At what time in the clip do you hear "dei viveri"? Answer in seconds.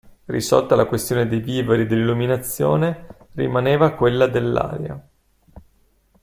1.27-1.83